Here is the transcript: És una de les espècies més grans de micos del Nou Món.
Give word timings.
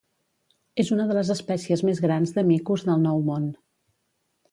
És 0.83 0.87
una 0.95 1.03
de 1.09 1.17
les 1.17 1.29
espècies 1.33 1.83
més 1.89 2.01
grans 2.05 2.33
de 2.39 2.45
micos 2.53 2.87
del 2.89 3.05
Nou 3.05 3.21
Món. 3.29 3.47